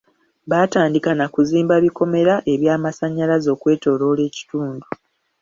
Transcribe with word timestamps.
Baatandika 0.49 1.09
na 1.15 1.25
kuzimba 1.33 1.75
bikomera 1.83 2.33
eby'amasannyalaze 2.53 3.47
okwetoloola 3.55 4.21
ekitundu. 4.29 4.85